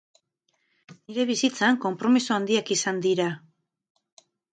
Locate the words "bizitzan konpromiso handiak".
1.31-2.71